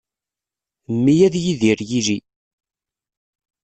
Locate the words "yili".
1.89-2.17